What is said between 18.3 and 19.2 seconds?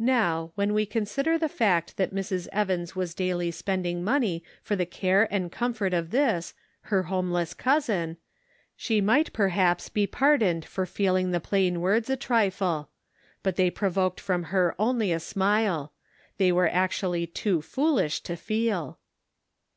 feel.